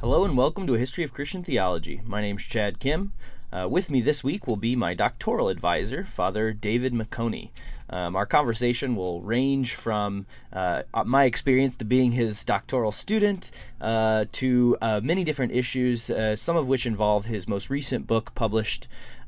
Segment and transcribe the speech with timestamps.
[0.00, 2.02] Hello and welcome to a History of Christian Theology.
[2.04, 3.10] My name's Chad Kim.
[3.52, 7.50] Uh, with me this week will be my doctoral advisor, Father David Meconi.
[7.90, 13.50] Um, our conversation will range from uh, my experience to being his doctoral student
[13.80, 18.36] uh, to uh, many different issues, uh, some of which involve his most recent book
[18.36, 18.86] published.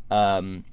[0.09, 0.65] Um,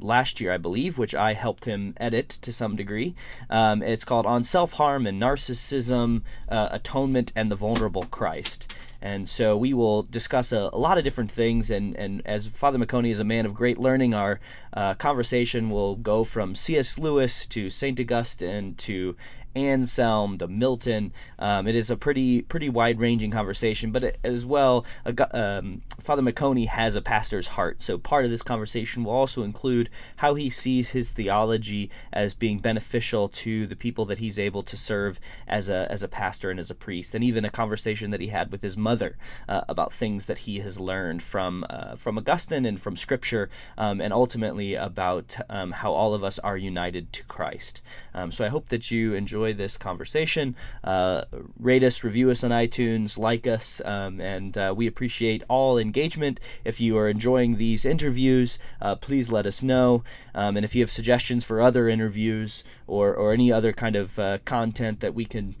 [0.00, 3.14] last year, I believe, which I helped him edit to some degree.
[3.50, 8.74] Um, it's called On Self Harm and Narcissism, uh, Atonement, and the Vulnerable Christ.
[9.04, 11.70] And so we will discuss a, a, lot of different things.
[11.70, 14.40] And, and as Father Meconi is a man of great learning, our
[14.72, 16.98] uh, conversation will go from C.S.
[16.98, 18.00] Lewis to St.
[18.00, 19.14] Augustine to
[19.54, 21.12] Anselm to Milton.
[21.38, 24.84] Um, it is a pretty pretty wide ranging conversation, but as well,
[25.32, 27.82] um, Father Meconi has a pastor's heart.
[27.82, 32.58] So part of this conversation will also include how he sees his theology as being
[32.58, 36.60] beneficial to the people that he's able to serve as a as a pastor and
[36.60, 39.16] as a priest, and even a conversation that he had with his mother
[39.48, 44.00] uh, about things that he has learned from uh, from Augustine and from Scripture, um,
[44.00, 47.82] and ultimately about um, how all of us are united to Christ.
[48.14, 51.24] Um, so I hope that you enjoy enjoy this conversation, uh,
[51.58, 56.40] rate us, review us on iTunes, like us, um, and uh, we appreciate all engagement.
[56.64, 60.02] If you are enjoying these interviews, uh, please let us know.
[60.34, 64.18] Um, and if you have suggestions for other interviews or, or any other kind of
[64.18, 65.54] uh, content that we can,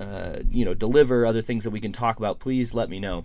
[0.00, 3.24] uh, you know, deliver, other things that we can talk about, please let me know.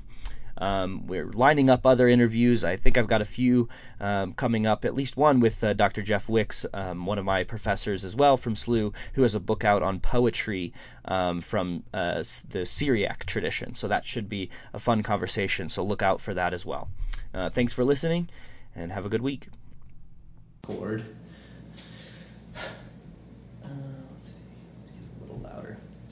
[0.63, 2.63] Um, we're lining up other interviews.
[2.63, 3.67] I think I've got a few
[3.99, 6.01] um, coming up, at least one with uh, Dr.
[6.01, 9.65] Jeff Wickes, um, one of my professors as well from SLU, who has a book
[9.65, 10.71] out on poetry
[11.03, 13.75] um, from uh, the Syriac tradition.
[13.75, 15.67] So that should be a fun conversation.
[15.67, 16.87] So look out for that as well.
[17.33, 18.29] Uh, thanks for listening
[18.73, 19.49] and have a good week.
[20.61, 21.03] Chord.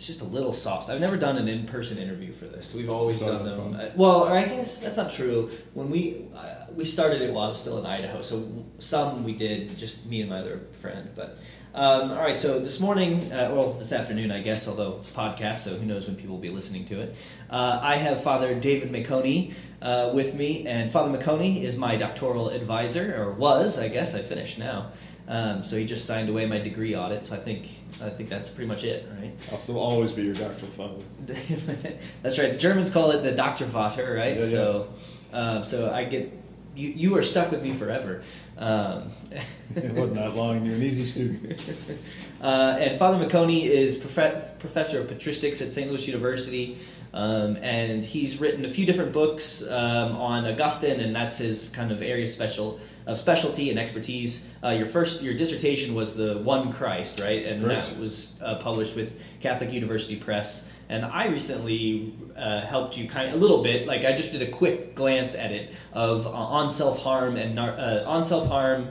[0.02, 0.90] It's just a little soft.
[0.90, 2.74] I've never done an in-person interview for this.
[2.74, 3.76] We've always done them.
[3.76, 5.52] Uh, well, I guess that's not true.
[5.76, 9.34] When we uh, we started it while I was still in Idaho, so some we
[9.34, 11.08] did just me and my other friend.
[11.16, 11.38] But
[11.76, 15.12] um, all right, so this morning, uh, well, this afternoon, I guess, although it's a
[15.12, 17.16] podcast, so who knows when people will be listening to it.
[17.52, 19.54] Uh, I have Father David Meconi
[19.84, 24.16] uh, with me, and Father Meconi is my doctoral advisor, or was, I guess.
[24.16, 24.94] I finished now.
[25.28, 27.26] Um, so he just signed away my degree audit.
[27.26, 27.68] So I think
[28.02, 29.32] I think that's pretty much it, right?
[29.52, 31.04] I'll still always be your doctoral father.
[32.24, 32.52] that's right.
[32.52, 34.36] The Germans call it the Doktorvater, right?
[34.36, 34.88] Yeah, so,
[35.34, 36.32] um, so I get
[36.76, 36.90] you.
[36.90, 38.22] You are stuck with me forever.
[38.58, 39.12] Um,
[39.76, 40.66] it wasn't that long.
[40.66, 41.62] You're an easy student.
[42.42, 45.88] Uh, and Father Meconi is prof- professor of patristics at St.
[45.90, 46.76] Louis University,
[47.14, 51.92] um, and he's written a few different books um, on Augustine, and that's his kind
[51.92, 54.54] of area special of specialty and expertise.
[54.64, 57.46] Uh, your first your dissertation was the One Christ, right?
[57.46, 57.90] And Correct.
[57.90, 60.74] that was uh, published with Catholic University Press.
[60.88, 63.88] And I recently uh, helped you kind of a little bit.
[63.88, 67.60] Like I just did a quick glance at it of uh, on self harm and
[67.60, 68.90] uh, on self harm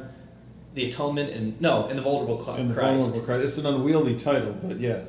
[0.75, 2.60] the atonement and no, and the vulnerable Christ.
[2.60, 3.44] And the vulnerable Christ.
[3.44, 5.04] It's an unwieldy title, but yeah.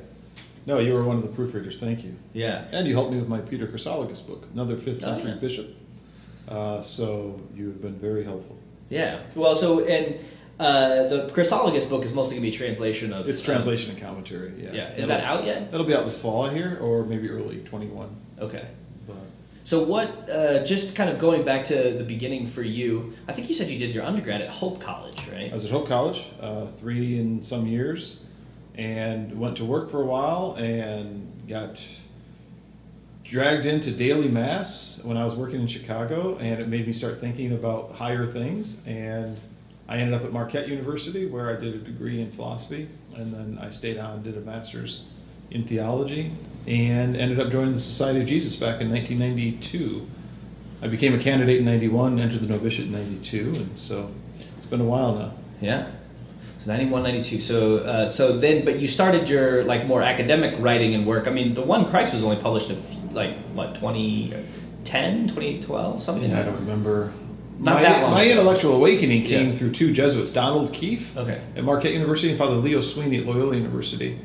[0.66, 1.78] No, you were one of the proofreaders.
[1.78, 2.14] Thank you.
[2.32, 2.66] Yeah.
[2.72, 5.76] And you helped me with my Peter Chrysologus book, another fifth century oh, bishop.
[6.48, 8.58] Uh, so you've been very helpful.
[8.88, 9.20] Yeah.
[9.34, 10.20] Well, so and
[10.60, 13.28] uh, the Chrysologus book is mostly going to be translation of.
[13.28, 14.52] It's translation um, and commentary.
[14.56, 14.72] Yeah.
[14.72, 14.92] Yeah.
[14.94, 15.70] Is that out yet?
[15.70, 18.14] That'll be out this fall here, or maybe early twenty one.
[18.38, 18.66] Okay.
[19.64, 20.28] So what?
[20.28, 23.14] Uh, just kind of going back to the beginning for you.
[23.28, 25.50] I think you said you did your undergrad at Hope College, right?
[25.50, 28.20] I was at Hope College, uh, three in some years,
[28.74, 31.84] and went to work for a while, and got
[33.24, 37.20] dragged into daily mass when I was working in Chicago, and it made me start
[37.20, 38.82] thinking about higher things.
[38.86, 39.38] And
[39.88, 43.58] I ended up at Marquette University, where I did a degree in philosophy, and then
[43.60, 45.04] I stayed on, and did a master's
[45.50, 46.32] in theology,
[46.66, 50.06] and ended up joining the Society of Jesus back in 1992.
[50.80, 54.10] I became a candidate in 91, entered the novitiate in 92, and so
[54.56, 55.34] it's been a while now.
[55.60, 55.86] Yeah.
[56.62, 57.40] So 91, 92.
[57.40, 61.26] So, uh, so then, but you started your like more academic writing and work.
[61.26, 66.30] I mean, the one Christ was only published a few, like what 2010, 2012, something.
[66.30, 67.12] Yeah, I don't remember.
[67.58, 68.10] Not my, that long.
[68.12, 69.56] My intellectual awakening came yeah.
[69.56, 71.40] through two Jesuits, Donald Keefe okay.
[71.56, 74.20] at Marquette University and Father Leo Sweeney at Loyola University.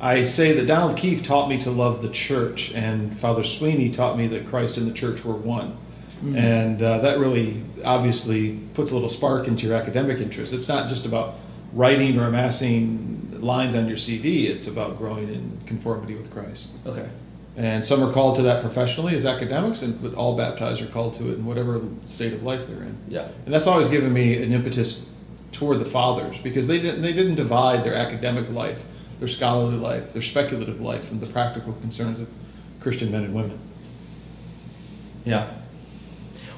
[0.00, 4.16] I say that Donald Keefe taught me to love the church, and Father Sweeney taught
[4.16, 5.76] me that Christ and the church were one.
[6.18, 6.36] Mm-hmm.
[6.36, 10.54] And uh, that really obviously puts a little spark into your academic interest.
[10.54, 11.34] It's not just about
[11.72, 16.70] writing or amassing lines on your CV, it's about growing in conformity with Christ.
[16.86, 17.08] Okay.
[17.56, 21.14] And some are called to that professionally as academics, and but all baptized are called
[21.14, 22.96] to it in whatever state of life they're in.
[23.08, 23.28] Yeah.
[23.44, 25.10] And that's always given me an impetus
[25.52, 28.84] toward the fathers because they didn't they didn't divide their academic life
[29.20, 32.28] their scholarly life, their speculative life, from the practical concerns of
[32.80, 33.58] Christian men and women.
[35.24, 35.48] Yeah.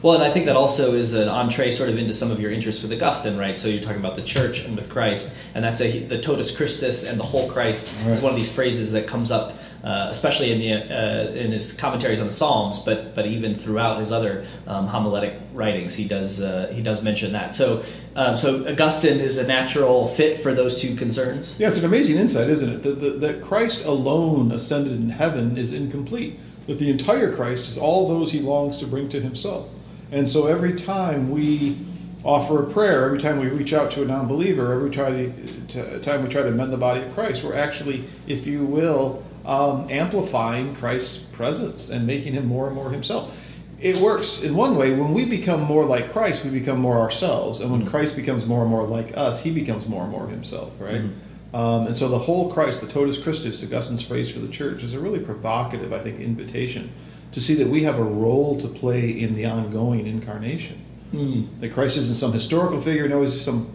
[0.02, 2.50] Well, and I think that also is an entree sort of into some of your
[2.50, 3.56] interests with Augustine, right?
[3.56, 7.08] So you're talking about the church and with Christ, and that's a, the totus Christus
[7.08, 8.10] and the whole Christ right.
[8.10, 9.54] is one of these phrases that comes up,
[9.84, 14.00] uh, especially in the uh, in his commentaries on the Psalms, but but even throughout
[14.00, 17.54] his other um, homiletic writings, he does uh, he does mention that.
[17.54, 17.84] So
[18.16, 21.60] um, so Augustine is a natural fit for those two concerns.
[21.60, 22.82] Yeah, it's an amazing insight, isn't it?
[22.82, 26.40] That, that Christ alone ascended in heaven is incomplete.
[26.66, 29.68] That the entire Christ is all those he longs to bring to himself.
[30.12, 31.78] And so every time we
[32.22, 36.28] offer a prayer, every time we reach out to a non believer, every time we
[36.28, 41.24] try to mend the body of Christ, we're actually, if you will, um, amplifying Christ's
[41.24, 43.48] presence and making him more and more himself.
[43.80, 44.94] It works in one way.
[44.94, 47.60] When we become more like Christ, we become more ourselves.
[47.60, 47.90] And when mm-hmm.
[47.90, 51.00] Christ becomes more and more like us, he becomes more and more himself, right?
[51.00, 51.56] Mm-hmm.
[51.56, 54.94] Um, and so the whole Christ, the totus Christus, Augustine's phrase for the church, is
[54.94, 56.92] a really provocative, I think, invitation
[57.32, 60.78] to see that we have a role to play in the ongoing incarnation.
[61.12, 61.60] Mm.
[61.60, 63.70] That Christ isn't some historical figure, no, he's some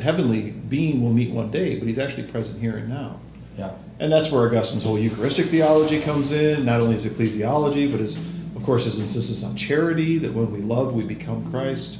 [0.00, 3.20] heavenly being we'll meet one day, but he's actually present here and now.
[3.56, 3.72] Yeah.
[3.98, 8.16] And that's where Augustine's whole Eucharistic theology comes in, not only his ecclesiology, but his,
[8.56, 11.98] of course, his insistence on charity, that when we love, we become Christ.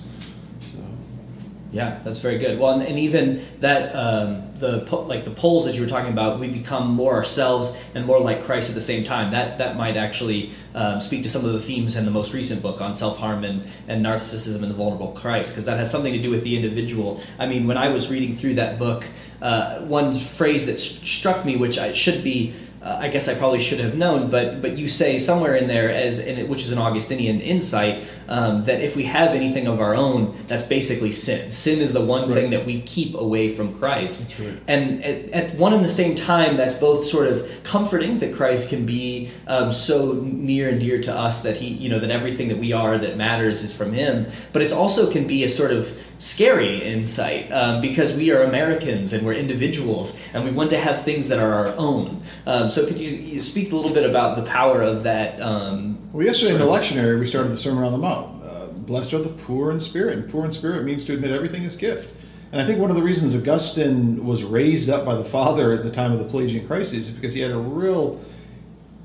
[1.73, 2.59] Yeah, that's very good.
[2.59, 6.39] Well, and, and even that um, the like the poles that you were talking about,
[6.39, 9.33] we become more ourselves and more like Christ at the same time.
[9.33, 12.61] That that might actually um, speak to some of the themes in the most recent
[12.61, 16.13] book on self harm and, and narcissism and the vulnerable Christ, because that has something
[16.13, 17.23] to do with the individual.
[17.39, 19.07] I mean, when I was reading through that book,
[19.41, 23.35] uh, one phrase that st- struck me, which I should be uh, I guess I
[23.35, 26.73] probably should have known, but but you say somewhere in there, as in which is
[26.73, 31.53] an Augustinian insight, um, that if we have anything of our own, that's basically sin.
[31.53, 32.33] Sin is the one right.
[32.33, 34.41] thing that we keep away from Christ.
[34.41, 34.59] Right.
[34.67, 38.69] And at, at, one and the same time, that's both sort of comforting that Christ
[38.69, 42.49] can be um, so near and dear to us that he, you know, that everything
[42.49, 44.27] that we are that matters is from Him.
[44.53, 49.13] But it also can be a sort of scary insight um, because we are Americans
[49.13, 52.23] and we're individuals and we want to have things that are our own.
[52.47, 55.41] Um, so, could you, you, speak a little bit about the power of that?
[55.43, 58.41] Um, well, yesterday in the lectionary, we started the Sermon on the Mount.
[58.45, 61.65] Uh, Blessed are the poor in spirit, and poor in spirit means to admit everything
[61.65, 62.15] is gift.
[62.53, 65.83] And I think one of the reasons Augustine was raised up by the Father at
[65.83, 68.21] the time of the Pelagian crisis is because he had a real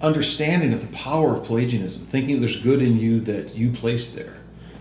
[0.01, 4.33] understanding of the power of Pelagianism, thinking there's good in you that you place there.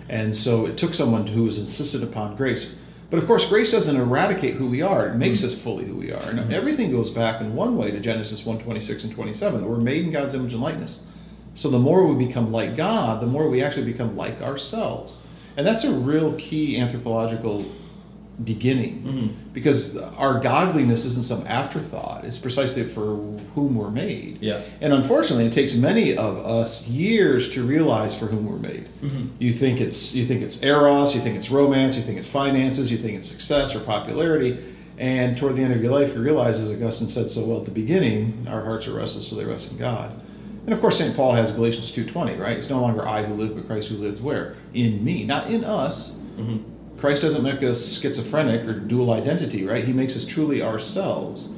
[0.08, 2.74] And so it took someone who was insistent upon grace.
[3.10, 5.08] But of course, grace doesn't eradicate who we are.
[5.08, 5.48] It makes mm-hmm.
[5.48, 6.22] us fully who we are.
[6.28, 6.52] And mm-hmm.
[6.52, 10.04] everything goes back in one way to Genesis 1 26 and 27, that we're made
[10.04, 11.06] in God's image and likeness.
[11.54, 15.20] So the more we become like God, the more we actually become like ourselves.
[15.56, 17.64] And that's a real key anthropological
[18.42, 19.02] beginning.
[19.02, 19.50] Mm-hmm.
[19.52, 22.24] because our godliness isn't some afterthought.
[22.24, 23.16] It's precisely for
[23.54, 24.42] whom we're made.
[24.42, 24.60] Yeah.
[24.80, 28.84] And unfortunately it takes many of us years to realize for whom we're made.
[29.00, 29.28] Mm-hmm.
[29.38, 32.92] you think it's you think it's eros you think it's romance you think it's finances
[32.92, 34.62] you think it's success or popularity.
[34.98, 37.64] And toward the end of your life you realize as augustine said so well at
[37.64, 40.12] the beginning our hearts are restless till they rest in god.
[40.66, 42.56] And of course st paul has galatians 2.20 right?
[42.58, 44.56] It's no longer i who live but christ who lives where?
[44.74, 46.16] In me not in us.
[46.36, 49.84] Mm-hmm Christ doesn't make us schizophrenic or dual identity, right?
[49.84, 51.52] He makes us truly ourselves.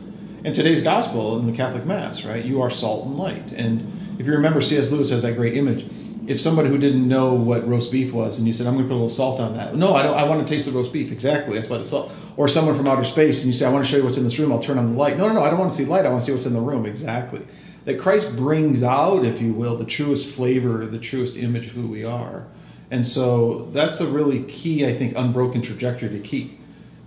[0.44, 2.44] And today's gospel in the Catholic Mass, right?
[2.44, 3.52] You are salt and light.
[3.52, 4.90] And if you remember, C.S.
[4.90, 5.86] Lewis has that great image.
[6.26, 8.88] If somebody who didn't know what roast beef was and you said, I'm going to
[8.88, 9.74] put a little salt on that.
[9.74, 10.18] No, I don't.
[10.18, 11.10] I want to taste the roast beef.
[11.10, 11.54] Exactly.
[11.54, 12.12] That's why it's salt.
[12.36, 14.24] Or someone from outer space and you say, I want to show you what's in
[14.24, 14.52] this room.
[14.52, 15.16] I'll turn on the light.
[15.16, 15.42] No, no, no.
[15.42, 16.04] I don't want to see light.
[16.04, 16.84] I want to see what's in the room.
[16.84, 17.44] Exactly.
[17.84, 21.88] That Christ brings out, if you will, the truest flavor, the truest image of who
[21.88, 22.46] we are.
[22.90, 26.58] And so that's a really key, I think, unbroken trajectory to keep.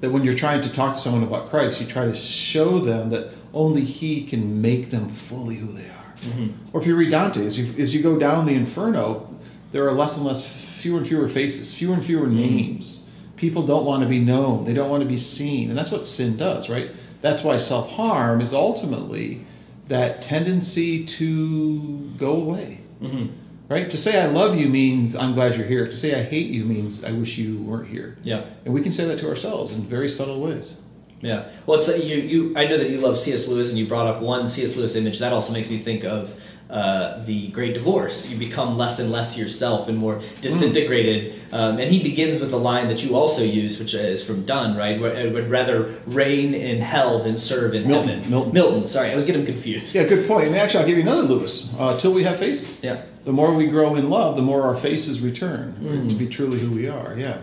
[0.02, 3.10] That when you're trying to talk to someone about Christ, you try to show them
[3.12, 6.14] that only He can make them fully who they are.
[6.22, 6.48] Mm-hmm.
[6.74, 9.30] Or if you read Dante, as you, as you go down the Inferno,
[9.72, 10.48] there are less and less,
[10.82, 12.36] fewer and fewer faces, fewer and fewer mm-hmm.
[12.36, 13.10] names.
[13.38, 15.70] People don't want to be known, they don't want to be seen.
[15.70, 16.92] And that's what sin does, right?
[17.22, 19.46] That's why self harm is ultimately
[19.88, 22.80] that tendency to go away.
[23.02, 23.41] Mm-hmm
[23.72, 23.90] right?
[23.90, 25.88] To say I love you means I'm glad you're here.
[25.88, 28.18] To say I hate you means I wish you weren't here.
[28.22, 28.44] Yeah.
[28.66, 30.80] And we can say that to ourselves in very subtle ways.
[31.22, 31.50] Yeah.
[31.66, 32.16] Well, it's you.
[32.18, 32.58] You.
[32.58, 33.48] I know that you love C.S.
[33.48, 34.76] Lewis, and you brought up one C.S.
[34.76, 35.20] Lewis image.
[35.20, 36.36] That also makes me think of
[36.68, 38.32] uh, the Great Divorce.
[38.32, 41.34] You become less and less yourself and more disintegrated.
[41.34, 41.54] Mm.
[41.54, 44.76] Um, and he begins with the line that you also use, which is from Donne,
[44.76, 45.00] right?
[45.00, 48.30] Where it would rather reign in hell than serve in Milton, heaven.
[48.32, 48.54] Milton.
[48.54, 48.88] Milton.
[48.88, 49.94] Sorry, I was getting confused.
[49.94, 50.48] Yeah, good point.
[50.48, 51.76] And actually, I'll give you another Lewis.
[51.80, 52.84] Uh, Till we have faces.
[52.84, 53.00] Yeah.
[53.24, 56.10] The more we grow in love, the more our faces return mm.
[56.10, 57.16] to be truly who we are.
[57.18, 57.38] Yeah.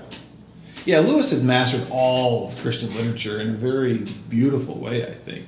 [0.84, 5.46] Yeah, Lewis had mastered all of Christian literature in a very beautiful way, I think.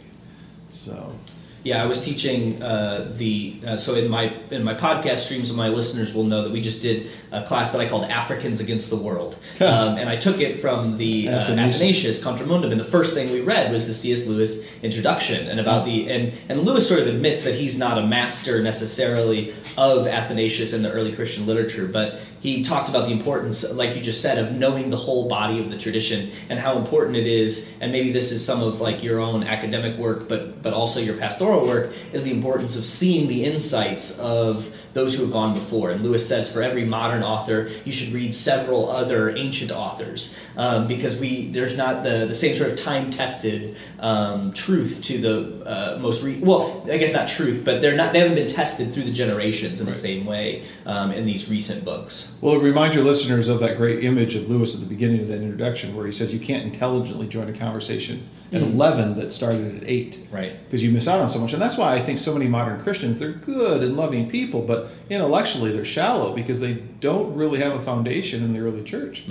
[0.69, 1.19] So
[1.63, 5.69] Yeah, I was teaching uh, the uh, so in my in my podcast streams, my
[5.69, 8.97] listeners will know that we just did a class that I called Africans Against the
[8.97, 12.25] World, um, and I took it from the uh, Athanasius.
[12.25, 14.27] Contra Mundum, and the first thing we read was the C.S.
[14.27, 18.07] Lewis introduction, and about the and and Lewis sort of admits that he's not a
[18.07, 23.71] master necessarily of Athanasius and the early Christian literature, but he talks about the importance,
[23.75, 27.17] like you just said, of knowing the whole body of the tradition and how important
[27.17, 27.79] it is.
[27.83, 31.19] And maybe this is some of like your own academic work, but but also your
[31.19, 35.91] pastoral work is the importance of seeing the insights of those who have gone before.
[35.91, 40.87] And Lewis says for every modern author, you should read several other ancient authors um,
[40.87, 45.67] because we there's not the, the same sort of time tested um, truth to the
[45.67, 48.93] uh, most re- well, I guess not truth, but they're not they haven't been tested
[48.93, 52.37] through the generations in the same way um, in these recent books.
[52.41, 55.43] Well, remind your listeners of that great image of Lewis at the beginning of that
[55.43, 59.89] introduction where he says you can't intelligently join a conversation at 11 that started at
[59.89, 60.29] 8.
[60.31, 60.63] Right.
[60.65, 61.53] Because you miss out on so much.
[61.53, 64.80] And that's why I think so many modern Christians, they're good and loving people, but
[65.09, 69.25] intellectually they're shallow because they don't really have a foundation in the early church.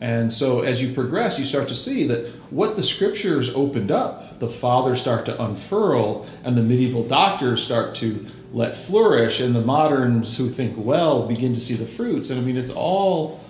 [0.00, 4.38] And so as you progress, you start to see that what the scriptures opened up,
[4.38, 9.60] the fathers start to unfurl, and the medieval doctors start to let flourish, and the
[9.60, 12.30] moderns who think well begin to see the fruits.
[12.30, 13.40] And I mean, it's all,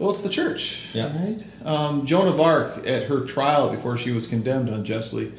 [0.00, 0.88] well, it's the church.
[0.92, 1.16] Yeah.
[1.16, 1.40] Right?
[1.64, 5.32] Um, Joan of Arc, at her trial before she was condemned unjustly,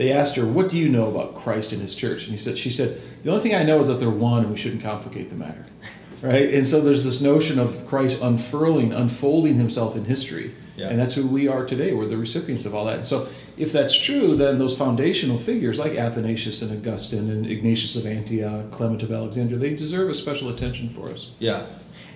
[0.00, 2.22] they asked her, What do you know about Christ and his church?
[2.22, 4.50] And he said, She said, The only thing I know is that they're one and
[4.50, 5.66] we shouldn't complicate the matter.
[6.22, 6.52] Right?
[6.52, 10.52] And so there's this notion of Christ unfurling, unfolding himself in history.
[10.76, 10.88] Yeah.
[10.88, 11.94] And that's who we are today.
[11.94, 12.96] We're the recipients of all that.
[12.96, 13.26] And so
[13.56, 18.70] if that's true, then those foundational figures like Athanasius and Augustine and Ignatius of Antioch,
[18.70, 21.30] Clement of Alexandria, they deserve a special attention for us.
[21.38, 21.64] Yeah,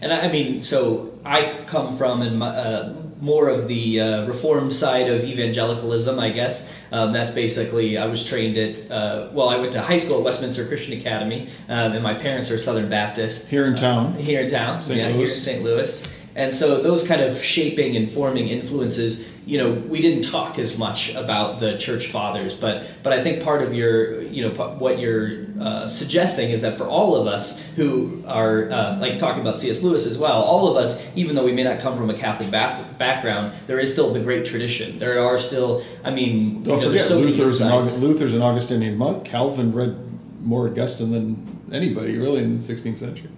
[0.00, 4.26] and I, I mean, so I come from in my, uh, more of the uh,
[4.26, 6.82] reform side of evangelicalism, I guess.
[6.92, 10.24] Um, that's basically I was trained at uh, well, I went to high school at
[10.24, 14.14] Westminster Christian Academy, um, and my parents are Southern Baptist Here in town.
[14.14, 14.98] here in town, St.
[14.98, 15.62] yeah, here in St.
[15.62, 16.20] Louis.
[16.36, 20.78] And so those kind of shaping and forming influences, you know, we didn't talk as
[20.78, 24.98] much about the church fathers, but but I think part of your, you know, what
[24.98, 29.60] you're uh, suggesting is that for all of us who are uh, like talking about
[29.60, 29.82] C.S.
[29.82, 32.50] Lewis as well, all of us, even though we may not come from a Catholic
[32.50, 34.98] bath- background, there is still the great tradition.
[34.98, 37.98] There are still, I mean, Don't you know, forget, so Luther's an, insights.
[37.98, 39.24] Aug- Luther's an Augustinian monk.
[39.24, 39.96] Calvin read
[40.40, 43.30] more Augustine than anybody really in the 16th century.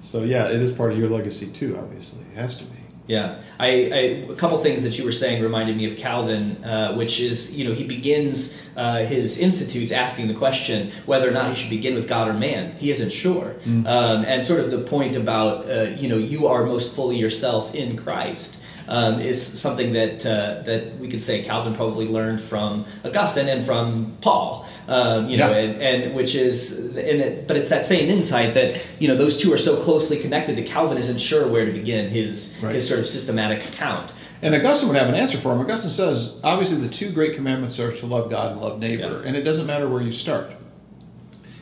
[0.00, 1.78] So yeah, it is part of your legacy too.
[1.78, 2.81] Obviously, it has to be.
[3.12, 3.98] Yeah, I, I
[4.32, 7.68] a couple things that you were saying reminded me of Calvin, uh, which is you
[7.68, 11.94] know he begins uh, his institutes asking the question whether or not he should begin
[11.94, 12.72] with God or man.
[12.78, 16.64] He isn't sure, um, and sort of the point about uh, you know you are
[16.64, 18.61] most fully yourself in Christ.
[18.88, 23.64] Um, is something that uh, that we could say Calvin probably learned from Augustine and
[23.64, 28.10] from Paul, um, you know, and, and which is, and it, but it's that same
[28.10, 31.64] insight that you know those two are so closely connected that Calvin isn't sure where
[31.64, 32.74] to begin his Right.
[32.74, 34.12] his sort of systematic account.
[34.42, 35.60] And Augustine would have an answer for him.
[35.60, 39.28] Augustine says, obviously, the two great commandments are to love God and love neighbor, Yeah.
[39.28, 40.50] and it doesn't matter where you start.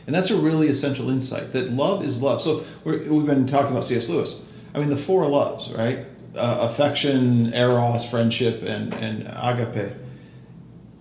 [0.07, 2.41] And that's a really essential insight that love is love.
[2.41, 4.09] So we're, we've been talking about C.S.
[4.09, 4.51] Lewis.
[4.73, 5.99] I mean, the four loves, right?
[6.35, 9.91] Uh, affection, eros, friendship, and, and agape.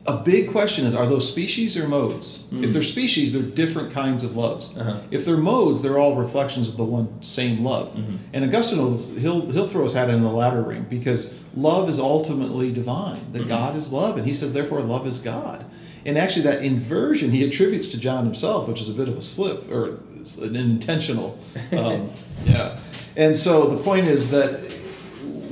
[0.06, 2.49] A big question is: Are those species or modes?
[2.50, 4.76] If they're species, they're different kinds of loves.
[4.76, 4.99] Uh-huh.
[5.12, 7.94] If they're modes, they're all reflections of the one same love.
[8.32, 12.00] And Augustine will he'll he'll throw his hat in the latter ring because love is
[12.00, 13.32] ultimately divine.
[13.32, 15.64] That God is love, and he says therefore love is God.
[16.04, 19.22] And actually, that inversion he attributes to John himself, which is a bit of a
[19.22, 19.99] slip or
[20.42, 21.38] an intentional,
[21.72, 22.10] um,
[22.44, 22.78] yeah.
[23.16, 24.79] And so the point is that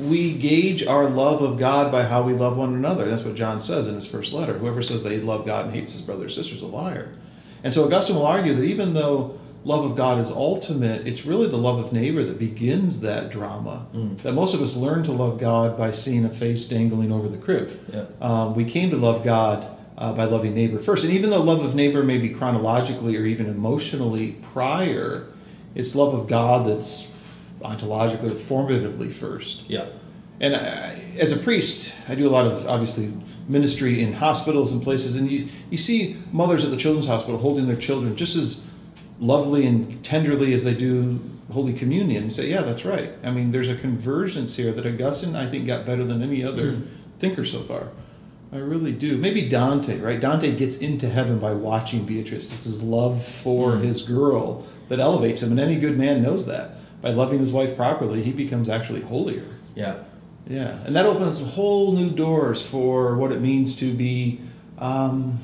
[0.08, 3.04] we gauge our love of God by how we love one another.
[3.04, 4.54] That's what John says in his first letter.
[4.54, 7.08] Whoever says they love God and hates his brother or sister is a liar.
[7.62, 11.48] And so Augustine will argue that even though love of God is ultimate, it's really
[11.48, 13.86] the love of neighbor that begins that drama.
[14.22, 17.38] That most of us learn to love God by seeing a face dangling over the
[17.38, 17.70] crib.
[17.92, 18.04] Yeah.
[18.20, 19.66] Um, we came to love God
[19.98, 21.04] uh, by loving neighbor first.
[21.04, 25.26] And even though love of neighbor may be chronologically or even emotionally prior,
[25.74, 27.16] it's love of God that's
[27.60, 29.68] ontologically or formatively first.
[29.68, 29.86] Yeah.
[30.40, 33.12] And I, as a priest, I do a lot of obviously
[33.48, 37.66] ministry in hospitals and places, and you, you see mothers at the children's hospital holding
[37.66, 38.66] their children just as
[39.18, 41.20] lovely and tenderly as they do
[41.52, 42.24] Holy Communion.
[42.24, 43.10] And say, yeah, that's right.
[43.24, 46.72] I mean, there's a convergence here that Augustine, I think, got better than any other
[46.72, 46.86] hmm.
[47.18, 47.88] thinker so far.
[48.52, 49.18] I really do.
[49.18, 50.20] Maybe Dante, right?
[50.20, 52.52] Dante gets into heaven by watching Beatrice.
[52.52, 53.82] It's his love for hmm.
[53.82, 56.72] his girl that elevates him, and any good man knows that.
[57.00, 59.44] By loving his wife properly, he becomes actually holier.
[59.74, 60.02] Yeah.
[60.48, 64.40] Yeah, and that opens whole new doors for what it means to be
[64.78, 65.38] um,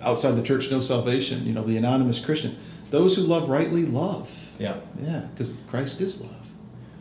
[0.00, 1.46] outside the church, no salvation.
[1.46, 2.56] You know, the anonymous Christian.
[2.90, 4.50] Those who love rightly love.
[4.58, 4.76] Yeah.
[5.02, 6.52] Yeah, because Christ is love.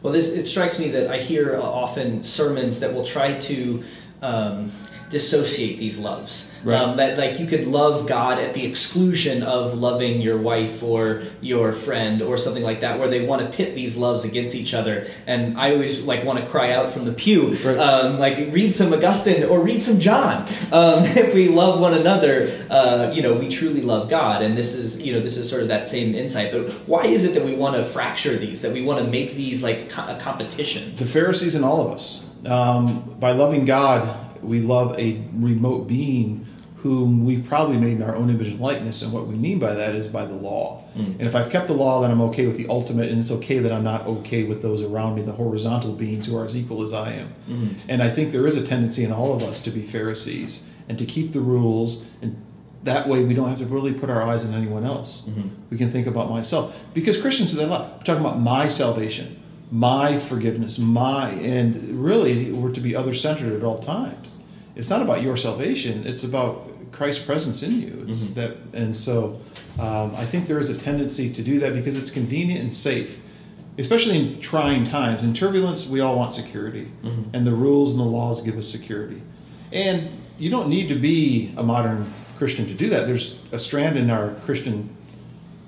[0.02, 3.84] Well, this, it strikes me that I hear uh, often sermons that will try to
[4.22, 4.72] um,
[5.10, 6.60] dissociate these loves.
[6.64, 6.80] Right.
[6.80, 11.24] Um, that like you could love God at the exclusion of loving your wife or
[11.42, 14.74] your friend or something like that, where they want to pit these loves against each
[14.74, 15.08] other.
[15.26, 17.78] And I always like want to cry out from the pew, Right.
[17.78, 20.44] um, like read some Augustine or read some John.
[20.72, 24.42] Um, if we love one another, uh, you know, we truly love God.
[24.42, 26.52] And this is you know this is sort of that same insight.
[26.52, 28.62] But why is it that we want to fracture these?
[28.62, 30.96] That we want to make these like co- a competition?
[30.98, 32.26] The Pharisees and all of us.
[32.46, 34.08] Um, by loving God,
[34.44, 36.46] we love a remote being
[36.78, 39.02] whom we've probably made in our own image and likeness.
[39.02, 40.84] And what we mean by that is by the law.
[40.96, 41.20] Mm.
[41.20, 43.60] And if I've kept the law, then I'm okay with the ultimate, and it's okay
[43.60, 46.82] that I'm not okay with those around me, the horizontal beings who are as equal
[46.82, 47.34] as I am.
[47.50, 47.76] Mm.
[47.90, 50.98] And I think there is a tendency in all of us to be Pharisees and
[50.98, 52.42] to keep the rules and
[52.84, 55.28] that way we don't have to really put our eyes on anyone else.
[55.28, 55.50] Mm-hmm.
[55.70, 56.86] We can think about myself.
[56.94, 57.98] Because Christians do that a lot.
[57.98, 59.39] We're talking about my salvation,
[59.72, 64.40] my forgiveness, my and really we're to be other centered at all times.
[64.76, 68.06] It's not about your salvation, it's about Christ's presence in you.
[68.08, 69.40] It's that and so
[69.80, 73.22] um, I think there is a tendency to do that because it's convenient and safe.
[73.78, 75.24] Especially in trying times.
[75.24, 76.92] In turbulence, we all want security.
[77.34, 79.22] And the rules and the laws give us security.
[79.72, 82.06] And you don't need to be a modern
[82.38, 83.08] Christian to do that.
[83.08, 84.90] There's a strand in our Christian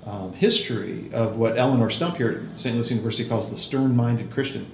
[0.06, 2.74] um, history of what Eleonore Stump here at St.
[2.76, 4.66] Louis University calls the stern minded Christian.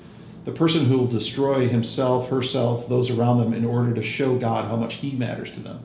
[0.45, 4.65] The person who will destroy himself, herself, those around them in order to show God
[4.67, 5.81] how much he matters to them.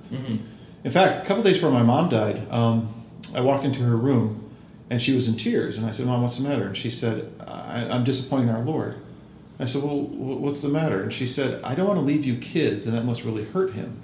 [0.86, 2.94] In fact, a couple days before my mom died, um,
[3.36, 4.50] I walked into her room
[4.90, 5.78] and she was in tears.
[5.78, 6.66] And I said, Mom, what's the matter?
[6.68, 8.96] And she said, I, I'm disappointing our Lord.
[9.60, 11.04] I said, Well, wh- what's the matter?
[11.04, 13.74] And she said, I don't want to leave you kids, and that must really hurt
[13.74, 14.00] him.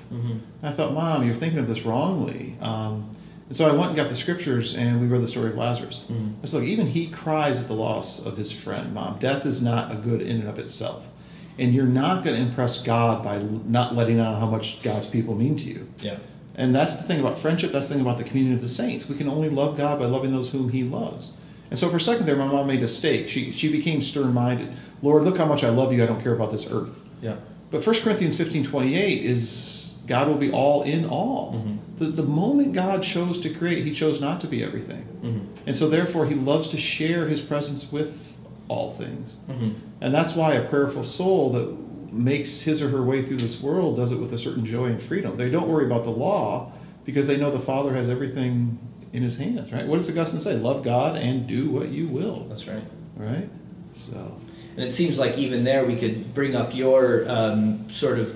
[0.63, 2.55] I thought, Mom, you're thinking of this wrongly.
[2.61, 3.09] Um,
[3.49, 6.05] and so I went and got the scriptures, and we read the story of Lazarus.
[6.07, 6.35] Mm.
[6.43, 9.17] I said, Look, even he cries at the loss of his friend, Mom.
[9.17, 11.11] Death is not a good in and of itself.
[11.57, 15.33] And you're not going to impress God by not letting on how much God's people
[15.33, 15.89] mean to you.
[15.97, 16.19] Yeah.
[16.53, 17.71] And that's the thing about friendship.
[17.71, 19.09] That's the thing about the community of the saints.
[19.09, 21.35] We can only love God by loving those whom He loves.
[21.71, 23.29] And so for a second there, my mom made a stake.
[23.29, 24.69] She, she became stern minded.
[25.01, 26.03] Lord, look how much I love you.
[26.03, 27.03] I don't care about this earth.
[27.19, 27.37] Yeah.
[27.71, 31.63] But 1 Corinthians 15 28 is God will be all in all.
[31.97, 35.03] The, the moment God chose to create, He chose not to be everything.
[35.65, 39.37] And so therefore, He loves to share His presence with all things.
[40.01, 43.95] And that's why a prayerful soul that makes his or her way through this world
[43.95, 45.37] does it with a certain joy and freedom.
[45.37, 46.71] They don't worry about the law
[47.05, 48.79] because they know the Father has everything
[49.13, 49.85] in his hands, right?
[49.85, 50.55] What does Augustine say?
[50.55, 52.83] Love God and do what you will, That's right.
[53.15, 53.47] right?
[53.93, 54.39] So,
[54.75, 58.27] And it seems like even there we could bring up your um, sort of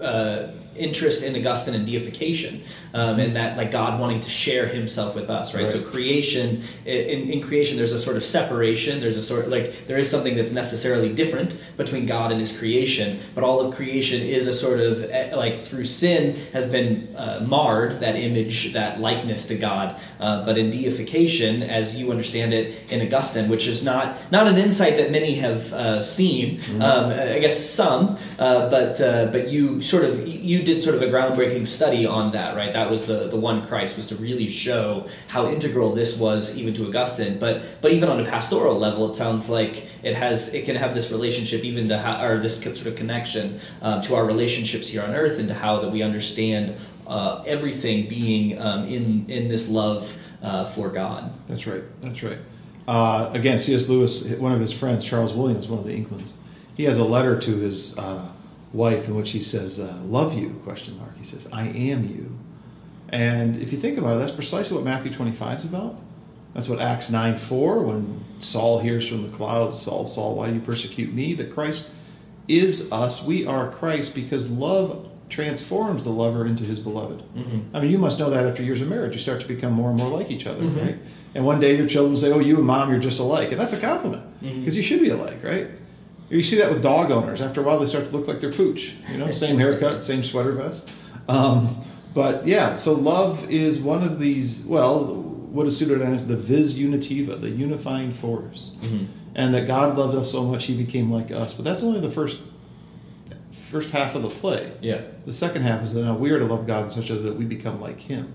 [0.00, 2.62] uh, interest in Augustine and deification,
[2.94, 5.70] um, and that like God wanting to share Himself with us, right?
[5.70, 9.00] So creation, in, in creation, there's a sort of separation.
[9.00, 13.18] There's a sort like there is something that's necessarily different between God and His creation,
[13.34, 17.44] but all of creation is a sort of eh, like through sin has been uh,
[17.48, 20.00] marred that image, that likeness to God.
[20.20, 24.56] Uh, but in deification, as you understand it in Augustine, which is not not an
[24.56, 29.80] insight that many have uh, seen, um, I guess some, uh, but uh, but you
[29.82, 32.72] sort of you did sort of a groundbreaking study on that, right?
[32.72, 36.74] That was the the one Christ was to really show how integral this was even
[36.74, 37.38] to Augustine.
[37.38, 40.94] But but even on a pastoral level, it sounds like it has it can have
[40.94, 45.02] this relationship even to how, or this sort of connection um, to our relationships here
[45.02, 46.74] on earth and to how that we understand
[47.06, 51.32] uh, everything being um, in in this love uh, for God.
[51.48, 51.82] that's right.
[52.00, 52.38] That's right.
[52.86, 53.88] Uh, again, C.S.
[53.88, 56.34] Lewis, one of his friends, Charles Williams, one of the Inklings,
[56.74, 58.28] he has a letter to his uh,
[58.72, 61.16] wife in which he says, uh, "Love you?" Question mark.
[61.18, 62.38] He says, "I am you."
[63.08, 65.96] And if you think about it, that's precisely what Matthew 25 is about.
[66.54, 70.54] That's what Acts 9 4, when Saul hears from the clouds, Saul, Saul, why do
[70.54, 71.34] you persecute me?
[71.34, 71.94] That Christ
[72.48, 73.24] is us.
[73.24, 77.22] We are Christ because love transforms the lover into his beloved.
[77.34, 77.74] Mm-hmm.
[77.74, 79.90] I mean, you must know that after years of marriage, you start to become more
[79.90, 80.78] and more like each other, mm-hmm.
[80.78, 80.98] right?
[81.34, 83.50] And one day your children say, oh, you and mom, you're just alike.
[83.50, 84.60] And that's a compliment mm-hmm.
[84.60, 85.68] because you should be alike, right?
[86.32, 87.42] You see that with dog owners.
[87.42, 88.94] After a while, they start to look like their pooch.
[89.10, 90.90] You know, same haircut, same sweater vest.
[91.28, 91.76] Um,
[92.14, 94.64] but yeah, so love is one of these.
[94.64, 96.26] Well, what is pseudodynamics?
[96.26, 98.72] The vis unitiva, the unifying force,
[99.34, 101.52] and that God loved us so much He became like us.
[101.54, 102.40] But that's only the first
[103.50, 104.72] first half of the play.
[104.80, 105.02] Yeah.
[105.26, 107.20] The second half is that now we are to love God in such a way
[107.22, 108.34] that we become like Him.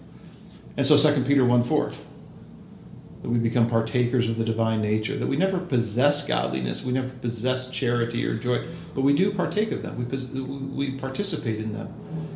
[0.75, 1.91] And so Second Peter 1 4,
[3.27, 7.09] that we become partakers of the divine nature, that we never possess godliness, we never
[7.09, 9.97] possess charity or joy, but we do partake of them.
[9.97, 11.93] We, we participate in them.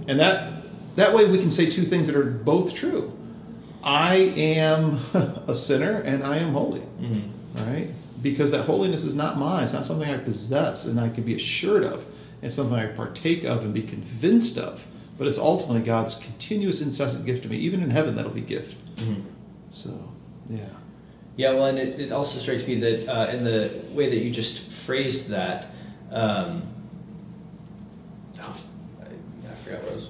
[0.08, 0.52] And that
[0.98, 3.18] that way we can say two things that are both true.
[3.82, 5.00] I am
[5.48, 6.82] a sinner and I am holy.
[6.82, 7.72] Mm-hmm.
[7.72, 7.88] Right?
[8.22, 9.64] Because that holiness is not mine.
[9.64, 12.06] It's not something I possess and I can be assured of.
[12.42, 14.86] It's something I partake of and be convinced of.
[15.18, 17.58] But it's ultimately God's continuous, incessant gift to me.
[17.58, 18.78] Even in heaven, that'll be gift.
[18.98, 19.22] Mm-hmm.
[19.72, 20.12] So,
[20.50, 20.66] yeah.
[21.42, 24.30] Yeah, well, and it, it also strikes me that uh, in the way that you
[24.30, 25.70] just phrased that,
[26.12, 26.62] um,
[28.40, 28.64] oh,
[29.02, 29.06] I,
[29.50, 30.10] I forgot what I was.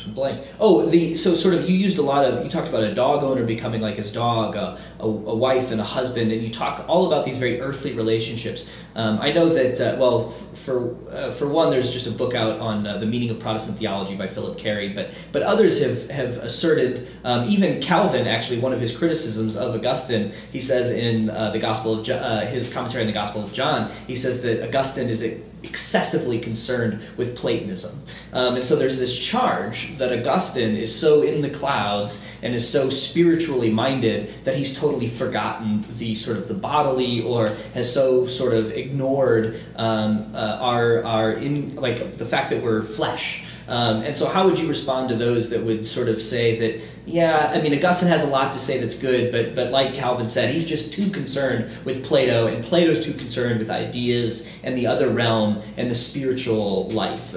[0.00, 0.40] Went blank.
[0.58, 3.22] Oh, the so sort of you used a lot of you talked about a dog
[3.22, 6.84] owner becoming like his dog, uh, a, a wife and a husband, and you talk
[6.88, 8.82] all about these very earthly relationships.
[8.94, 12.58] Um, I know that uh, well, for uh, for one, there's just a book out
[12.58, 16.38] on uh, the meaning of Protestant theology by Phillip Cary, but but others have have
[16.38, 21.50] asserted, um, even Calvin actually, one of his criticisms of Augustine, he says in uh,
[21.50, 24.66] the Gospel of jo- uh, his commentary on the Gospel of John, he says that
[24.66, 25.22] Augustine is
[25.62, 28.00] excessively concerned with Platonism,
[28.32, 32.68] um, and so there's this charge that Augustine is so in the clouds and is
[32.68, 38.26] so spiritually minded that he's totally forgotten the sort of the bodily or has so
[38.26, 43.44] sort of ignored um, uh, our our in like the fact that we're flesh.
[43.72, 46.86] Um, and so, how would you respond to those that would sort of say that,
[47.06, 50.28] yeah, I mean, Augustine has a lot to say that's good, but but like Calvin
[50.28, 54.86] said, he's just too concerned with Plato, and Plato's too concerned with ideas and the
[54.86, 57.34] other realm and the spiritual life.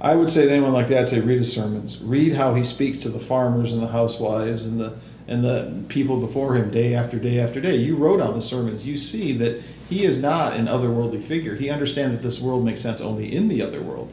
[0.00, 2.00] I would say to anyone like that, say read his sermons.
[2.00, 6.18] Read how he speaks to the farmers and the housewives and the and the people
[6.18, 7.76] before him day after day after day.
[7.76, 8.88] You wrote on the sermons.
[8.88, 11.54] You see that he is not an otherworldly figure.
[11.54, 14.12] He understands that this world makes sense only in the other world.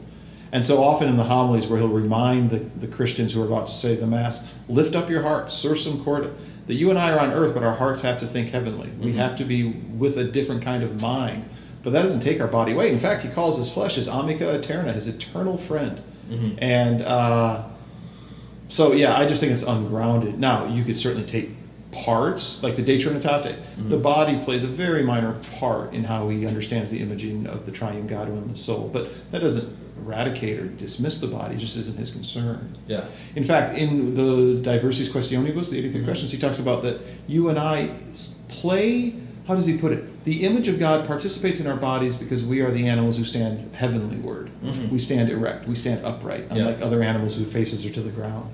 [0.52, 3.66] And so often in the homilies where he'll remind the, the Christians who are about
[3.68, 6.34] to say the Mass, lift up your hearts, sursum corda,
[6.66, 8.90] that you and I are on earth, but our hearts have to think heavenly.
[9.00, 9.18] We Mm-hmm.
[9.18, 11.48] have to be with a different kind of mind.
[11.82, 12.92] But that doesn't take our body away.
[12.92, 16.00] In fact, he calls his flesh his amica eterna, his eternal friend.
[16.30, 16.58] Mm-hmm.
[16.62, 17.64] And uh,
[18.68, 20.38] so, yeah, I just think it's ungrounded.
[20.38, 21.50] Now, you could certainly take
[21.90, 23.56] parts, like the De Trinitate.
[23.56, 23.88] Mm-hmm.
[23.88, 27.72] The body plays a very minor part in how he understands the imaging of the
[27.72, 28.88] triune God and the soul.
[28.92, 32.76] But that doesn't eradicate or dismiss the body, just isn't his concern.
[32.86, 33.04] Yeah.
[33.36, 36.04] In fact, in the Diversis Quaestionibus, the 83 mm-hmm.
[36.04, 37.90] questions, he talks about that you and I
[38.48, 39.14] play,
[39.46, 40.24] how does he put it?
[40.24, 43.74] The image of God participates in our bodies because we are the animals who stand
[43.74, 44.50] heavenly-ward.
[44.62, 44.88] Mm-hmm.
[44.90, 46.58] We stand erect, we stand upright, Yeah.
[46.58, 48.50] unlike other animals whose faces are to the ground.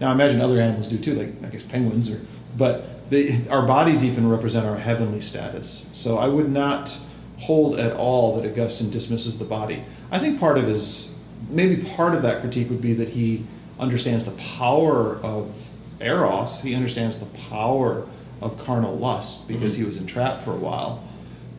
[0.00, 2.20] Now, I imagine other animals do too, like I guess penguins, or
[2.56, 5.88] but they, our bodies even represent our heavenly status.
[5.92, 6.98] So I would not
[7.42, 9.82] hold at all that Augustine dismisses the body.
[10.10, 11.14] I think part of his,
[11.48, 13.44] maybe part of that critique would be that he
[13.80, 16.60] understands the power of eros.
[16.62, 18.06] He understands the power
[18.40, 19.82] of carnal lust because mm-hmm.
[19.82, 21.02] he was entrapped for a while.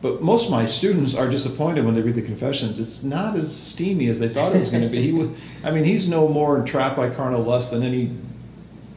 [0.00, 2.78] But most of my students are disappointed when they read the confessions.
[2.78, 5.00] It's not as steamy as they thought it was going to be.
[5.00, 5.28] He, wa-
[5.62, 8.14] I mean, he's no more entrapped by carnal lust than any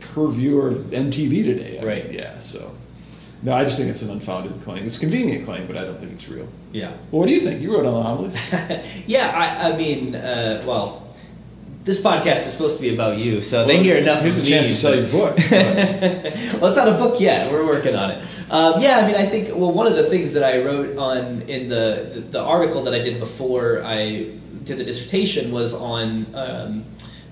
[0.01, 1.77] purviewer of MTV today.
[1.77, 2.11] I mean, Right.
[2.11, 2.39] yeah.
[2.39, 2.75] So,
[3.43, 4.85] no, I just think it's an unfounded claim.
[4.85, 6.47] It's a convenient claim, but I don't think it's real.
[6.71, 6.89] Yeah.
[7.11, 7.61] Well, what do you think?
[7.61, 9.05] You wrote on the homilies.
[9.07, 11.15] Yeah, I, I mean, uh, well,
[11.83, 14.67] this podcast is supposed to be about you, so they hear enough Here's a chance
[14.67, 15.37] to sell your book.
[15.51, 17.51] well, it's not a book yet.
[17.51, 18.17] We're working on it.
[18.49, 21.43] Um, yeah, I mean, I think well, one of the things that I wrote on
[21.43, 24.31] in the, the the article that I did before I
[24.63, 26.85] did the dissertation was on um,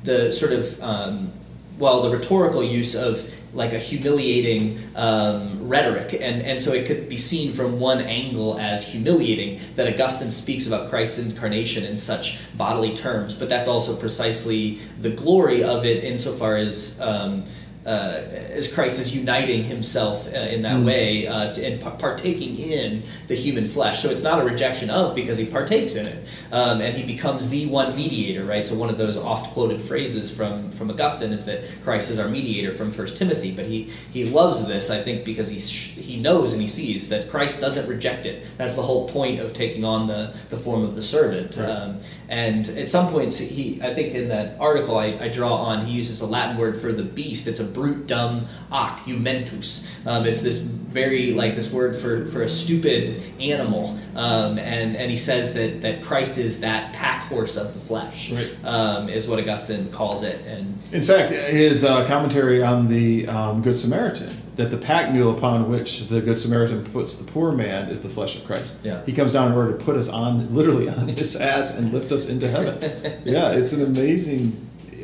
[0.03, 1.31] the sort of um,
[1.77, 7.09] well, the rhetorical use of like a humiliating um, rhetoric, and and so it could
[7.09, 12.39] be seen from one angle as humiliating that Augustine speaks about Christ's incarnation in such
[12.57, 17.01] bodily terms, but that's also precisely the glory of it insofar as.
[17.01, 17.45] Um,
[17.85, 23.03] as Christ is uniting himself uh, in that way uh, to, and pa- partaking in
[23.27, 24.01] the human flesh.
[24.01, 27.49] So it's not a rejection of because he partakes in it, um, and he becomes
[27.49, 28.65] the one mediator, right?
[28.65, 32.27] So one of those oft quoted phrases from from Augustine is that Christ is our
[32.27, 33.51] mediator from First Timothy.
[33.51, 37.09] But he he loves this, I think, because he sh- he knows and he sees
[37.09, 38.45] that Christ doesn't reject it.
[38.57, 41.57] That's the whole point of taking on the the form of the servant.
[41.57, 41.69] Right.
[41.69, 45.85] Um, and at some points, he I think in that article I, I draw on,
[45.85, 47.47] he uses a Latin word for the beast.
[47.47, 50.05] It's a brute dumb ac jumentus.
[50.07, 53.99] Um, it's this very like this word for, for a stupid animal.
[54.15, 58.31] Um, and and he says that that Christ is that pack horse of the flesh.
[58.31, 58.55] Right.
[58.63, 60.43] Um, is what Augustine calls it.
[60.47, 65.35] And In fact, his uh, commentary on the um, Good Samaritan, that the pack mule
[65.37, 68.77] upon which the Good Samaritan puts the poor man is the flesh of Christ.
[68.83, 69.03] Yeah.
[69.05, 72.11] He comes down in order to put us on, literally on his ass and lift
[72.11, 72.79] us into heaven.
[73.25, 74.55] yeah, it's an amazing,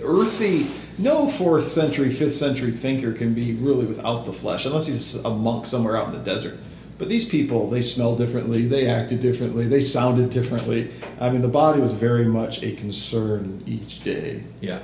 [0.03, 5.15] earthy, no fourth century, fifth century thinker can be really without the flesh, unless he's
[5.23, 6.59] a monk somewhere out in the desert.
[6.97, 10.91] But these people, they smell differently, they acted differently, they sounded differently.
[11.19, 14.43] I mean, the body was very much a concern each day.
[14.61, 14.81] yeah.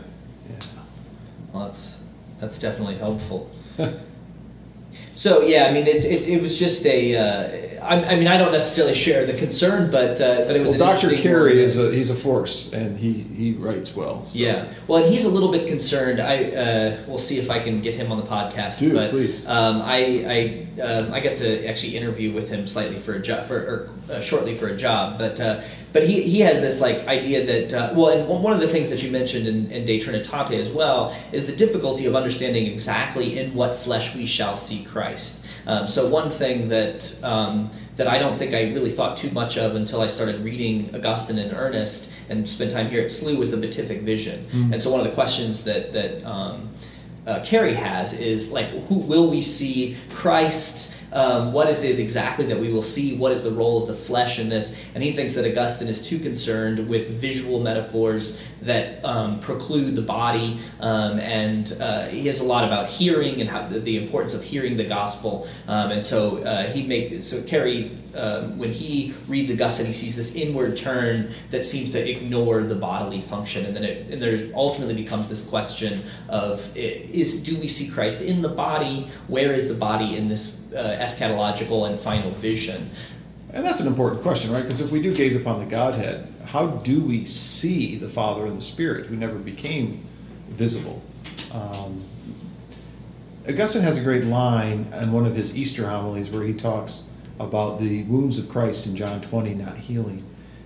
[0.50, 0.56] Yeah.
[1.54, 2.04] Well, that's
[2.40, 3.52] that's definitely helpful.
[5.18, 7.18] so yeah, I mean, it, it, it was just a.
[7.18, 10.78] Uh, I, I, mean, I don't necessarily share the concern, but uh, but it was.
[10.78, 11.18] Well, Dr.
[11.18, 14.24] Cary is a he's a force, and he he writes well.
[14.26, 14.38] So.
[14.38, 16.20] Yeah, well, and he's a little bit concerned.
[16.20, 18.80] I uh, we'll see if I can get him on the podcast.
[18.80, 19.48] Dude, but, please.
[19.48, 23.46] Um, I I um, I get to actually interview with him slightly for a job
[23.46, 25.62] for or uh, shortly for a job, but uh,
[25.98, 28.92] but he, he has this like idea that uh, well, and one of the things
[28.92, 33.40] that you mentioned in, in De Trinitate as well is the difficulty of understanding exactly
[33.40, 35.48] in what flesh we shall see Christ.
[35.66, 39.58] Um, so one thing that um, that I don't think I really thought too much
[39.58, 43.50] of until I started reading Augustine in earnest and spent time here at SLU was
[43.50, 44.46] the beatific vision.
[44.52, 44.74] Mm.
[44.74, 46.70] And so one of the questions that that um,
[47.26, 50.94] uh, Cary has is like, who will we see Christ?
[51.12, 53.18] Um, what is it exactly that we will see?
[53.18, 54.90] What is the role of the flesh in this?
[54.94, 60.02] And he thinks that Augustine is too concerned with visual metaphors that um, preclude the
[60.02, 64.44] body, um, and uh, he has a lot about hearing and how the importance of
[64.44, 65.48] hearing the gospel.
[65.68, 70.16] Um, and so uh, he make so Cary um, when he reads Augustine, he sees
[70.16, 74.50] this inward turn that seems to ignore the bodily function, and then it, and there
[74.56, 79.08] ultimately becomes this question of is do we see Christ in the body?
[79.28, 82.90] Where is the body in this uh, eschatological and final vision?
[83.54, 84.62] And that's an important question, right?
[84.62, 88.58] Because if we do gaze upon the Godhead, how do we see the Father and
[88.58, 90.02] the Spirit who never became
[90.50, 91.02] visible?
[91.54, 92.04] Um,
[93.48, 97.07] Augustine has a great line in one of his Easter homilies where he talks
[97.40, 100.24] about the wounds of Christ in John 20 not healing.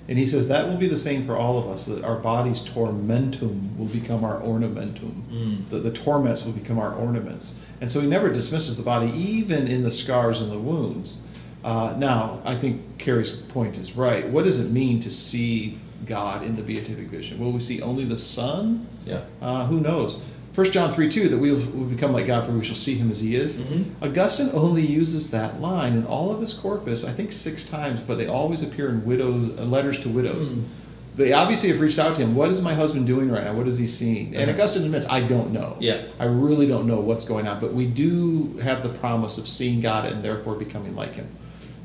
[0.07, 2.61] And he says that will be the same for all of us, that our body's
[2.61, 5.23] tormentum will become our ornamentum.
[5.31, 5.69] Mm.
[5.69, 7.65] The, the torments will become our ornaments.
[7.79, 11.25] And so he never dismisses the body, even in the scars and the wounds.
[11.63, 14.27] Uh, now, I think Cary's point is right.
[14.27, 17.39] What does it mean to see God in the beatific vision?
[17.39, 18.87] Will we see only the Son?
[19.05, 19.21] Yeah.
[19.41, 20.21] Uh, who knows?
[20.53, 23.09] 1 John 3 2, that we will become like God, for we shall see him
[23.09, 23.57] as he is.
[23.57, 24.03] Mm-hmm.
[24.03, 28.17] Augustine only uses that line in all of his corpus, I think six times, but
[28.17, 30.53] they always appear in widows, uh, letters to widows.
[30.53, 30.67] Mm-hmm.
[31.15, 32.35] They obviously have reached out to him.
[32.35, 33.53] What is my husband doing right now?
[33.53, 34.35] What is he seeing?
[34.35, 34.53] And uh-huh.
[34.53, 35.77] Augustine admits, I don't know.
[35.79, 36.01] Yeah.
[36.19, 39.81] I really don't know what's going on, but we do have the promise of seeing
[39.81, 41.29] God and therefore becoming like him.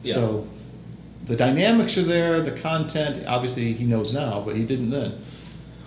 [0.03, 0.15] Yeah.
[0.15, 0.47] So
[1.25, 5.21] the dynamics are there, the content, obviously he knows now, but he didn't then.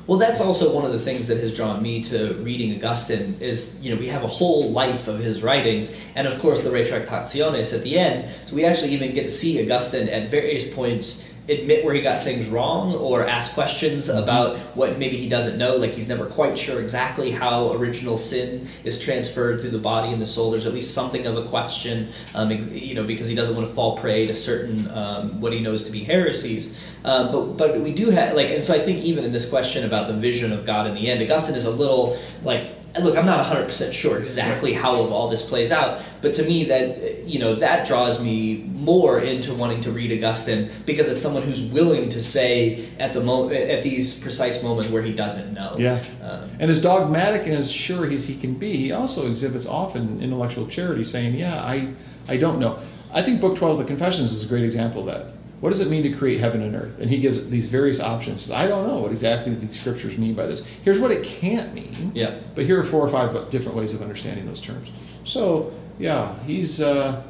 [0.09, 3.79] Well, that's also one of the things that has drawn me to reading Augustine is,
[3.79, 7.77] you know, we have a whole life of his writings, and of course the Retractationes
[7.77, 8.27] at the end.
[8.47, 12.23] So we actually even get to see Augustine at various points admit where he got
[12.23, 14.21] things wrong or ask questions mm-hmm.
[14.21, 18.67] about what maybe he doesn't know like he's never quite sure exactly how original sin
[18.83, 22.07] is transferred through the body and the soul there's at least something of a question
[22.35, 25.59] um, you know because he doesn't want to fall prey to certain um, what he
[25.59, 28.99] knows to be heresies um, but but we do have like and so i think
[28.99, 31.71] even in this question about the vision of god in the end augustine is a
[31.71, 36.43] little like look, I'm not 100% sure exactly how all this plays out, but to
[36.43, 41.21] me that you know that draws me more into wanting to read Augustine because it's
[41.21, 45.53] someone who's willing to say at the mo- at these precise moments where he doesn't
[45.53, 45.75] know.
[45.77, 46.03] Yeah.
[46.23, 50.21] Um, and as dogmatic and as sure as he can be, he also exhibits often
[50.21, 51.89] intellectual charity, saying, "Yeah, I
[52.27, 52.79] I don't know."
[53.11, 55.81] I think Book 12, of the Confessions, is a great example of that what does
[55.81, 56.99] it mean to create heaven and earth?
[56.99, 58.49] And he gives these various options.
[58.49, 60.65] I don't know what exactly these scriptures mean by this.
[60.83, 62.11] Here's what it can't mean.
[62.13, 62.35] Yeah.
[62.55, 64.89] But here are four or five different ways of understanding those terms.
[65.25, 67.21] So yeah, he's uh,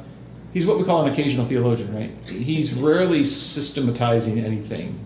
[0.54, 2.12] he's what we call an occasional theologian, right?
[2.28, 5.00] He's rarely systematizing anything,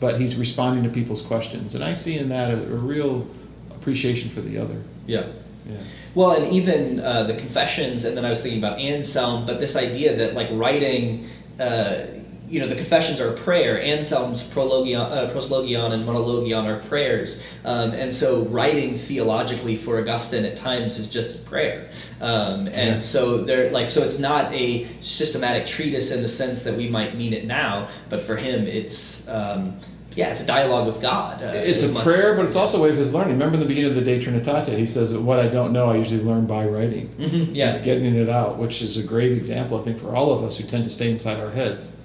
[0.00, 3.28] but he's responding to people's questions, and I see in that a, a real
[3.70, 4.80] appreciation for the other.
[5.06, 5.26] Yeah.
[5.68, 5.76] Yeah.
[6.14, 9.76] Well, and even uh, the confessions, and then I was thinking about Anselm, but this
[9.76, 11.26] idea that like writing.
[11.58, 12.06] Uh,
[12.50, 13.80] you know, the confessions are prayer.
[13.80, 17.46] Anselm's prologion, uh, proslogion and monologion are prayers.
[17.64, 21.88] Um, and so writing theologically for Augustine at times is just prayer.
[22.20, 22.98] Um, and yeah.
[22.98, 27.16] so they're like, so it's not a systematic treatise in the sense that we might
[27.16, 29.78] mean it now, but for him it's, um,
[30.16, 31.40] yeah, it's a dialogue with God.
[31.40, 33.34] Uh, it's a prayer, but it's also a way of his learning.
[33.34, 35.96] Remember in the beginning of the De Trinitate, he says, What I don't know, I
[35.96, 37.14] usually learn by writing.
[37.16, 37.70] Mm-hmm, yeah.
[37.70, 40.58] It's getting it out, which is a great example, I think, for all of us
[40.58, 41.99] who tend to stay inside our heads.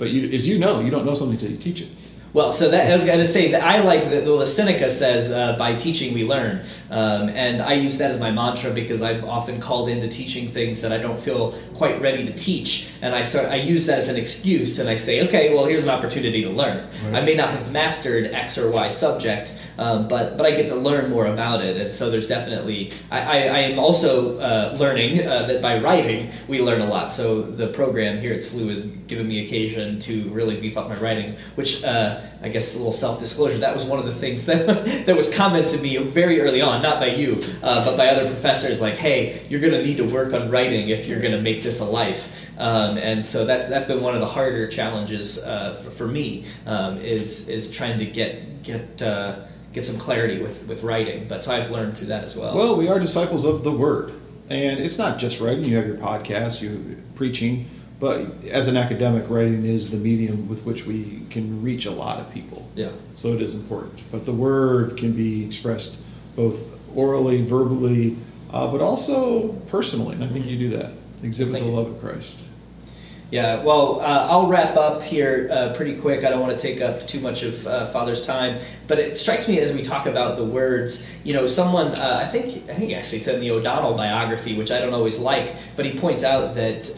[0.00, 1.88] But you, as you know, you don't know something until you teach it.
[2.32, 4.24] Well, so that I was going to say that I like that.
[4.24, 8.30] The Seneca says, uh, "By teaching we learn," um, and I use that as my
[8.30, 12.32] mantra because I'm often called into teaching things that I don't feel quite ready to
[12.32, 12.88] teach.
[13.02, 15.84] And I start I use that as an excuse, and I say, okay, well, here's
[15.84, 16.86] an opportunity to learn.
[17.04, 17.14] Right.
[17.14, 20.76] I may not have mastered X or Y subject, um, but but I get to
[20.76, 25.26] learn more about it, and so there's definitely I, I, I am also uh, learning
[25.26, 27.10] uh, that by writing we learn a lot.
[27.10, 30.96] So the program here at SLU has given me occasion to really beef up my
[30.96, 33.58] writing, which uh, I guess a little self disclosure.
[33.58, 34.66] That was one of the things that
[35.06, 38.26] that was commented to me very early on, not by you, uh, but by other
[38.26, 38.80] professors.
[38.80, 41.62] Like, hey, you're going to need to work on writing if you're going to make
[41.62, 42.49] this a life.
[42.60, 46.44] Um, and so that's that's been one of the harder challenges uh, for, for me
[46.66, 49.36] um, is is trying to get get uh,
[49.72, 51.26] get some clarity with, with writing.
[51.26, 52.54] But so I've learned through that as well.
[52.54, 54.12] Well, we are disciples of the Word,
[54.50, 55.64] and it's not just writing.
[55.64, 57.68] You have your podcast, you preaching,
[57.98, 62.20] but as an academic, writing is the medium with which we can reach a lot
[62.20, 62.70] of people.
[62.74, 62.90] yeah.
[63.16, 64.04] So it is important.
[64.12, 65.96] But the Word can be expressed
[66.36, 68.16] both orally, verbally,
[68.50, 70.92] uh, but also personally, and I think you do that.
[71.22, 71.76] Exhibit Thank the you.
[71.76, 72.48] love of Christ.
[73.30, 76.24] Yeah, well, uh, I'll wrap up here uh, pretty quick.
[76.24, 79.48] I don't want to take up too much of uh, Father's time, but it strikes
[79.48, 81.08] me as we talk about the words.
[81.22, 84.56] You know, someone uh, I think I think he actually said in the O'Donnell biography,
[84.56, 86.96] which I don't always like, but he points out that.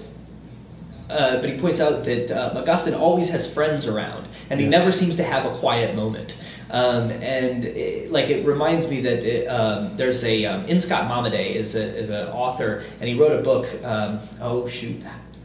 [1.10, 4.90] Uh, but he points out that uh, Augustine always has friends around, and he never
[4.90, 6.42] seems to have a quiet moment.
[6.70, 10.80] Um, and it, like it reminds me that it, um, there's a um, N.
[10.80, 13.66] Scott Momaday is a is an author, and he wrote a book.
[13.84, 15.02] Um, oh shoot,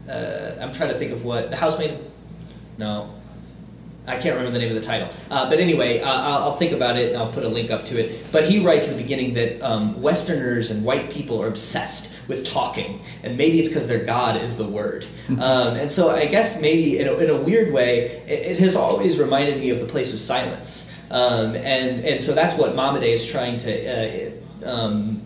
[0.08, 1.98] uh, I'm trying to think of what the House Made.
[2.78, 3.10] No,
[4.08, 5.08] I can't remember the name of the title.
[5.30, 7.84] Uh, but anyway, uh, I'll, I'll think about it and I'll put a link up
[7.86, 8.26] to it.
[8.32, 12.46] But he writes in the beginning that um, Westerners and white people are obsessed with
[12.46, 15.06] talking, and maybe it's because their God is the word.
[15.28, 18.76] um, and so I guess maybe in a, in a weird way, it, it has
[18.76, 20.94] always reminded me of the place of silence.
[21.10, 24.28] Um, and and so that's what Momaday is trying to.
[24.28, 24.30] Uh,
[24.64, 25.22] um,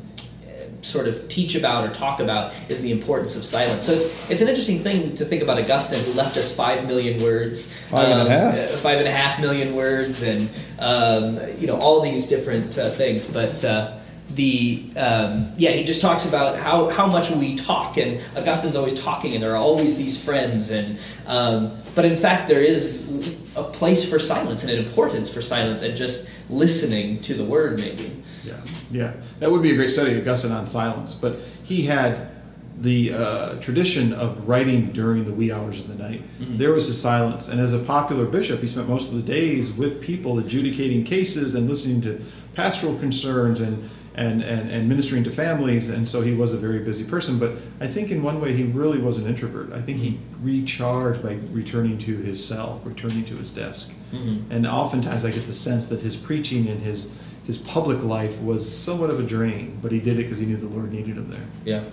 [0.83, 3.85] sort of teach about or talk about is the importance of silence.
[3.85, 7.23] So it's, it's an interesting thing to think about Augustine, who left us five million
[7.23, 8.55] words, Five and a um, half.
[8.55, 12.91] uh, five and a half million words, and um, you know all these different uh,
[12.91, 13.33] things.
[13.33, 13.99] But uh,
[14.35, 19.01] the um, yeah, he just talks about how how much we talk, and Augustine's always
[19.01, 23.09] talking, and there are always these friends, and um, but in fact there is
[23.57, 27.79] a place for silence and an importance for silence, and just listening to the word
[27.79, 28.22] maybe.
[28.45, 31.15] Yeah, yeah, that would be a great study, Augustine on silence.
[31.15, 32.33] But he had
[32.77, 36.23] the uh, tradition of writing during the wee hours of the night.
[36.41, 36.57] Mm-hmm.
[36.57, 39.73] There was a silence, and as a popular bishop, he spent most of the days
[39.73, 42.21] with people adjudicating cases and listening to
[42.55, 43.89] pastoral concerns and.
[44.15, 47.39] And, and, and ministering to families, and so he was a very busy person.
[47.39, 49.73] But I think in one way he really was an introvert.
[49.73, 50.45] I think he mm-hmm.
[50.45, 53.91] recharged by returning to his cell, returning to his desk.
[54.13, 54.53] Mm-hmm.
[54.53, 58.71] And oftentimes I get the sense that his preaching and his his public life was
[58.71, 61.31] somewhat of a drain, but he did it because he knew the Lord needed him
[61.31, 61.45] there.
[61.65, 61.85] Yeah.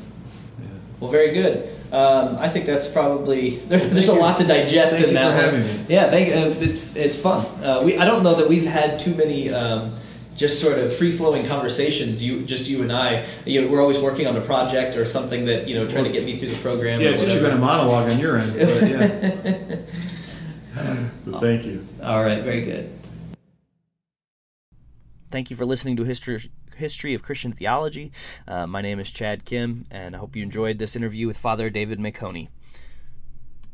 [0.60, 0.68] Yeah.
[1.00, 1.70] Well, very good.
[1.92, 4.22] Um, I think that's probably there, there's a thank you.
[4.22, 5.62] lot to digest Thank in you that for one.
[5.62, 5.86] having me.
[5.90, 6.30] Yeah, thank.
[6.30, 7.46] Uh, it's it's fun.
[7.64, 9.52] Uh, we I don't know that we've had too many.
[9.52, 9.94] Um,
[10.36, 12.24] just sort of free flowing conversations.
[12.24, 13.26] You, just you and I.
[13.46, 16.12] You know, we're always working on a project or something that you know, trying to
[16.12, 17.02] get me through the program.
[17.02, 19.76] Yeah, it's usually been a monologue on your end, but yeah.
[21.26, 21.86] but thank you.
[22.02, 22.99] All right, very good.
[25.32, 26.40] Thank you for listening to History,
[26.76, 28.12] History of Christian Theology.
[28.48, 31.70] Uh, my name is Chad Kim, and I hope you enjoyed this interview with Father
[31.70, 32.48] David Meconi.